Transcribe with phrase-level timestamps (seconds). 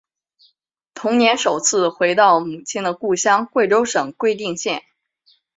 [0.95, 4.81] 同年首次回到母亲的故乡贵州省贵定县。